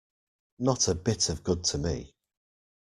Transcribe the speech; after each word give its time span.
Not 0.57 0.87
a 0.87 0.95
bit 0.95 1.29
of 1.29 1.43
good 1.43 1.63
to 1.65 1.77
me. 1.77 2.15